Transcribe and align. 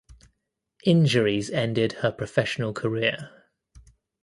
Injuries 0.83 1.51
ended 1.51 1.91
her 1.91 2.11
professional 2.11 2.73
career. 2.73 3.29